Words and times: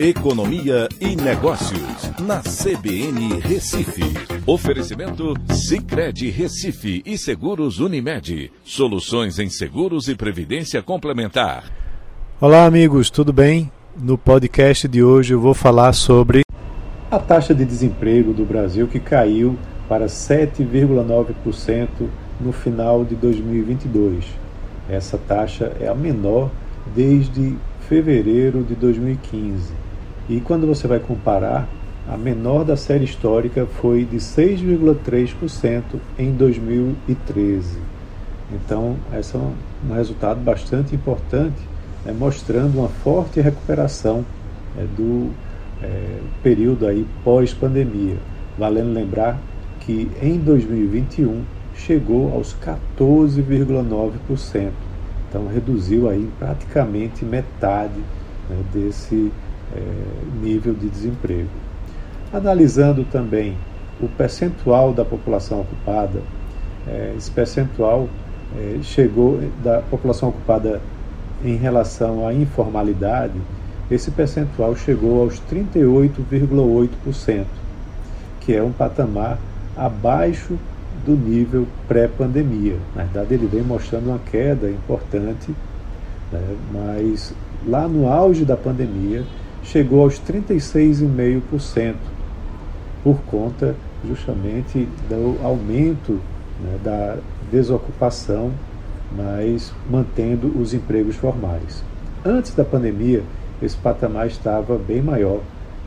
Economia 0.00 0.88
e 1.00 1.16
Negócios, 1.16 2.12
na 2.20 2.40
CBN 2.40 3.40
Recife. 3.40 4.04
Oferecimento 4.46 5.34
Cicred 5.52 6.30
Recife 6.30 7.02
e 7.04 7.18
Seguros 7.18 7.80
Unimed. 7.80 8.52
Soluções 8.62 9.40
em 9.40 9.50
seguros 9.50 10.06
e 10.06 10.14
previdência 10.14 10.80
complementar. 10.84 11.64
Olá, 12.40 12.64
amigos, 12.64 13.10
tudo 13.10 13.32
bem? 13.32 13.72
No 14.00 14.16
podcast 14.16 14.86
de 14.86 15.02
hoje 15.02 15.34
eu 15.34 15.40
vou 15.40 15.52
falar 15.52 15.92
sobre 15.92 16.42
a 17.10 17.18
taxa 17.18 17.52
de 17.52 17.64
desemprego 17.64 18.32
do 18.32 18.44
Brasil 18.44 18.86
que 18.86 19.00
caiu 19.00 19.58
para 19.88 20.06
7,9% 20.06 21.88
no 22.40 22.52
final 22.52 23.04
de 23.04 23.16
2022. 23.16 24.24
Essa 24.88 25.18
taxa 25.18 25.76
é 25.80 25.88
a 25.88 25.94
menor 25.94 26.52
desde 26.94 27.56
fevereiro 27.88 28.62
de 28.62 28.76
2015. 28.76 29.87
E 30.28 30.40
quando 30.40 30.66
você 30.66 30.86
vai 30.86 30.98
comparar, 30.98 31.66
a 32.06 32.16
menor 32.16 32.64
da 32.64 32.76
série 32.76 33.04
histórica 33.04 33.66
foi 33.66 34.04
de 34.04 34.16
6,3% 34.16 35.82
em 36.18 36.32
2013. 36.32 37.78
Então, 38.52 38.96
esse 39.18 39.36
é 39.36 39.38
um 39.38 39.54
resultado 39.94 40.40
bastante 40.40 40.94
importante, 40.94 41.60
né, 42.04 42.14
mostrando 42.18 42.78
uma 42.78 42.88
forte 42.88 43.40
recuperação 43.40 44.24
né, 44.76 44.86
do 44.96 45.30
é, 45.82 46.18
período 46.42 46.86
aí 46.86 47.06
pós-pandemia. 47.24 48.16
Valendo 48.58 48.92
lembrar 48.92 49.38
que 49.80 50.10
em 50.22 50.38
2021 50.38 51.42
chegou 51.74 52.32
aos 52.32 52.54
14,9%. 52.54 54.70
Então 55.28 55.46
reduziu 55.46 56.08
aí 56.08 56.26
praticamente 56.38 57.22
metade 57.24 58.00
né, 58.48 58.56
desse 58.72 59.30
é, 59.74 59.80
nível 60.42 60.74
de 60.74 60.88
desemprego. 60.88 61.48
Analisando 62.32 63.04
também 63.04 63.56
o 64.00 64.08
percentual 64.08 64.92
da 64.92 65.04
população 65.04 65.60
ocupada, 65.60 66.20
é, 66.86 67.14
esse 67.16 67.30
percentual 67.30 68.08
é, 68.56 68.78
chegou 68.82 69.40
da 69.62 69.80
população 69.80 70.30
ocupada 70.30 70.80
em 71.44 71.56
relação 71.56 72.26
à 72.26 72.32
informalidade, 72.32 73.40
esse 73.90 74.10
percentual 74.10 74.76
chegou 74.76 75.22
aos 75.22 75.40
38,8%, 75.50 77.44
que 78.40 78.54
é 78.54 78.62
um 78.62 78.72
patamar 78.72 79.38
abaixo 79.76 80.58
do 81.06 81.12
nível 81.12 81.66
pré-pandemia. 81.86 82.76
Na 82.94 83.04
verdade, 83.04 83.34
ele 83.34 83.46
vem 83.46 83.62
mostrando 83.62 84.08
uma 84.08 84.18
queda 84.18 84.68
importante, 84.68 85.54
né, 86.30 86.56
mas 86.72 87.32
lá 87.66 87.88
no 87.88 88.08
auge 88.08 88.44
da 88.44 88.56
pandemia 88.56 89.24
chegou 89.62 90.02
aos 90.02 90.20
36,5% 90.20 91.94
por 93.02 93.18
conta 93.22 93.74
justamente 94.06 94.86
do 95.08 95.38
aumento 95.42 96.20
né, 96.60 96.78
da 96.82 97.16
desocupação, 97.50 98.52
mas 99.16 99.72
mantendo 99.90 100.52
os 100.60 100.74
empregos 100.74 101.16
formais. 101.16 101.82
Antes 102.24 102.54
da 102.54 102.64
pandemia, 102.64 103.22
esse 103.62 103.76
patamar 103.76 104.26
estava 104.26 104.76
bem 104.76 105.00
maior 105.02 105.40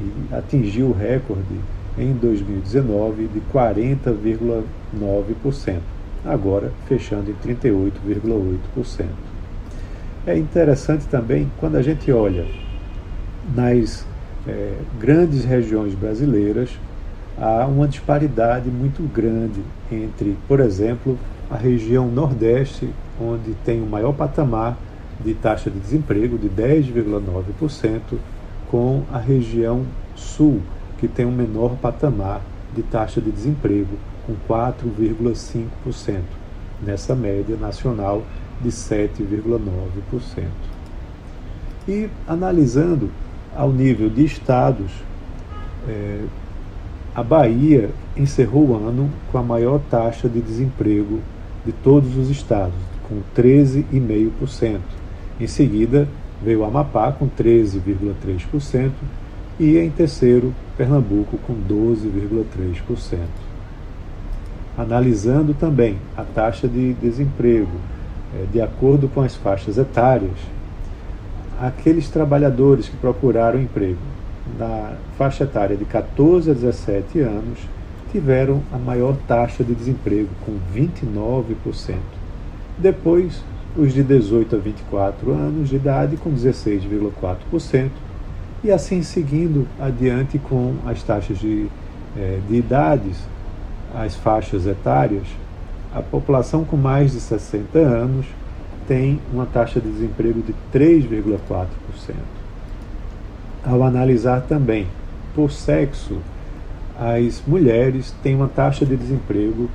e 0.00 0.12
atingiu 0.34 0.88
o 0.88 0.92
recorde 0.92 1.60
em 1.98 2.12
2019 2.12 3.28
de 3.28 3.40
40,9%, 3.52 5.78
agora 6.24 6.72
fechando 6.86 7.30
em 7.30 7.34
38,8%. 7.34 9.06
É 10.26 10.36
interessante 10.36 11.06
também 11.06 11.50
quando 11.58 11.76
a 11.76 11.82
gente 11.82 12.12
olha 12.12 12.44
nas 13.54 14.04
é, 14.46 14.74
grandes 14.98 15.44
regiões 15.44 15.94
brasileiras, 15.94 16.70
há 17.38 17.66
uma 17.66 17.86
disparidade 17.86 18.68
muito 18.70 19.02
grande 19.02 19.60
entre, 19.90 20.36
por 20.48 20.60
exemplo, 20.60 21.18
a 21.50 21.56
região 21.56 22.08
Nordeste, 22.08 22.88
onde 23.20 23.54
tem 23.64 23.82
o 23.82 23.86
maior 23.86 24.12
patamar 24.12 24.76
de 25.24 25.34
taxa 25.34 25.70
de 25.70 25.78
desemprego 25.78 26.38
de 26.38 26.48
10,9%, 26.48 28.00
com 28.70 29.02
a 29.12 29.18
região 29.18 29.84
Sul, 30.14 30.60
que 30.98 31.06
tem 31.06 31.26
um 31.26 31.32
menor 31.32 31.76
patamar 31.76 32.40
de 32.74 32.82
taxa 32.82 33.20
de 33.20 33.30
desemprego, 33.30 33.96
com 34.26 34.34
4,5%, 34.48 36.20
nessa 36.84 37.14
média 37.14 37.56
nacional 37.56 38.22
de 38.60 38.70
7,9%. 38.70 40.46
E 41.86 42.08
analisando 42.26 43.10
ao 43.56 43.72
nível 43.72 44.08
de 44.08 44.24
estados, 44.24 44.90
é, 45.88 46.24
a 47.14 47.22
Bahia 47.22 47.90
encerrou 48.16 48.68
o 48.68 48.74
ano 48.76 49.10
com 49.32 49.38
a 49.38 49.42
maior 49.42 49.80
taxa 49.90 50.28
de 50.28 50.40
desemprego 50.40 51.20
de 51.64 51.72
todos 51.72 52.16
os 52.16 52.28
estados, 52.28 52.74
com 53.08 53.22
13,5%. 53.34 54.80
Em 55.40 55.46
seguida, 55.46 56.06
veio 56.42 56.64
Amapá 56.64 57.10
com 57.12 57.28
13,3% 57.28 58.90
e 59.58 59.78
em 59.78 59.90
terceiro, 59.90 60.54
Pernambuco 60.76 61.38
com 61.38 61.54
12,3%. 61.54 63.18
Analisando 64.76 65.54
também 65.54 65.96
a 66.14 66.22
taxa 66.22 66.68
de 66.68 66.92
desemprego 66.94 67.72
é, 68.34 68.44
de 68.52 68.60
acordo 68.60 69.08
com 69.08 69.22
as 69.22 69.34
faixas 69.34 69.78
etárias, 69.78 70.36
aqueles 71.60 72.08
trabalhadores 72.08 72.88
que 72.88 72.96
procuraram 72.96 73.60
emprego 73.60 73.98
na 74.58 74.92
faixa 75.16 75.44
etária 75.44 75.76
de 75.76 75.84
14 75.84 76.50
a 76.50 76.54
17 76.54 77.20
anos 77.20 77.58
tiveram 78.12 78.62
a 78.72 78.78
maior 78.78 79.16
taxa 79.26 79.64
de 79.64 79.74
desemprego, 79.74 80.28
com 80.44 80.52
29%. 80.74 81.96
Depois, 82.78 83.42
os 83.76 83.92
de 83.92 84.02
18 84.02 84.56
a 84.56 84.58
24 84.58 85.32
anos 85.32 85.68
de 85.68 85.76
idade, 85.76 86.16
com 86.16 86.30
16,4%, 86.30 87.90
e 88.62 88.70
assim 88.70 89.02
seguindo 89.02 89.66
adiante 89.78 90.38
com 90.38 90.76
as 90.86 91.02
taxas 91.02 91.38
de, 91.38 91.66
eh, 92.16 92.38
de 92.48 92.56
idades, 92.56 93.18
as 93.94 94.14
faixas 94.14 94.66
etárias, 94.66 95.26
a 95.94 96.00
população 96.00 96.64
com 96.64 96.76
mais 96.76 97.12
de 97.12 97.20
60 97.20 97.78
anos 97.78 98.26
tem 98.86 99.18
uma 99.32 99.46
taxa 99.46 99.80
de 99.80 99.90
desemprego 99.90 100.42
de 100.42 100.54
3,4%. 100.72 101.66
Ao 103.64 103.82
analisar 103.82 104.42
também 104.42 104.86
por 105.34 105.50
sexo, 105.50 106.18
as 106.98 107.42
mulheres 107.46 108.14
têm 108.22 108.34
uma 108.34 108.48
taxa 108.48 108.86
de 108.86 108.96
desemprego 108.96 109.68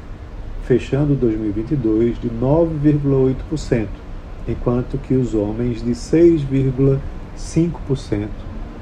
fechando 0.64 1.14
2022 1.16 2.20
de 2.20 2.28
9,8%, 2.30 3.88
enquanto 4.48 4.98
que 4.98 5.14
os 5.14 5.36
homens 5.36 5.84
de 5.84 5.92
6,5%, 5.92 8.28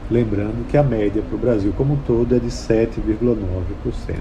lembrando 0.10 0.66
que 0.70 0.78
a 0.78 0.84
média 0.84 1.22
para 1.22 1.36
o 1.36 1.40
Brasil 1.40 1.74
como 1.76 1.96
um 1.96 1.98
todo 1.98 2.34
é 2.36 2.40
de 2.40 2.48
7,9%. 2.48 4.16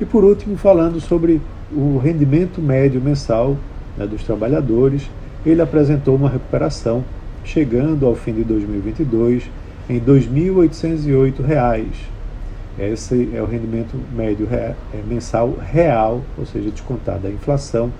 E 0.00 0.04
por 0.04 0.24
último, 0.24 0.56
falando 0.56 1.00
sobre 1.00 1.40
o 1.72 1.98
rendimento 1.98 2.60
médio 2.60 3.00
mensal 3.00 3.56
né, 3.98 4.06
dos 4.06 4.22
trabalhadores, 4.22 5.10
ele 5.44 5.60
apresentou 5.60 6.16
uma 6.16 6.28
recuperação, 6.28 7.04
chegando 7.44 8.06
ao 8.06 8.14
fim 8.14 8.32
de 8.32 8.44
2022 8.44 9.44
em 9.88 9.94
R$ 9.94 10.00
2.808. 10.00 11.84
Esse 12.78 13.30
é 13.34 13.42
o 13.42 13.46
rendimento 13.46 13.96
médio 14.14 14.46
é, 14.52 14.74
mensal 15.06 15.56
real, 15.60 16.22
ou 16.38 16.46
seja, 16.46 16.70
descontado 16.70 17.20
da 17.20 17.30
inflação, 17.30 17.92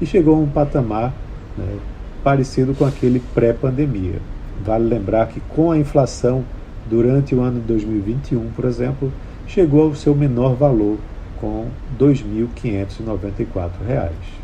e 0.00 0.06
chegou 0.06 0.34
a 0.34 0.38
um 0.38 0.48
patamar 0.48 1.12
né, 1.56 1.78
parecido 2.24 2.74
com 2.74 2.84
aquele 2.84 3.22
pré-pandemia. 3.32 4.18
Vale 4.64 4.88
lembrar 4.88 5.28
que 5.28 5.40
com 5.40 5.70
a 5.70 5.78
inflação 5.78 6.44
durante 6.88 7.34
o 7.34 7.40
ano 7.40 7.60
de 7.60 7.66
2021, 7.66 8.50
por 8.56 8.64
exemplo, 8.64 9.12
chegou 9.46 9.84
ao 9.84 9.94
seu 9.94 10.14
menor 10.14 10.54
valor 10.54 10.98
com 11.40 11.66
R$ 11.98 11.98
2.594. 11.98 14.43